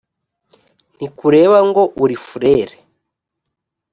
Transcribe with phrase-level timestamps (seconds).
[0.95, 2.75] ntikureba ngo uri furere